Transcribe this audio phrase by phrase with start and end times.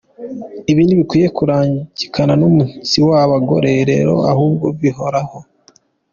[0.71, 5.37] Ibi ntibikwiye kurangirana numunsi wabagore rero, ahubwo bihoraho.